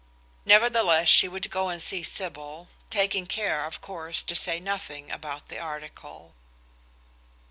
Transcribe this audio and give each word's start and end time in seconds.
Nevertheless 0.45 1.07
she 1.09 1.27
would 1.27 1.51
go 1.51 1.69
and 1.69 1.79
see 1.79 2.01
Sybil, 2.01 2.69
taking 2.89 3.27
care, 3.27 3.65
of 3.67 3.81
course, 3.81 4.23
to 4.23 4.33
say 4.33 4.59
nothing 4.59 5.11
about 5.11 5.47
the 5.47 5.59
article. 5.59 6.33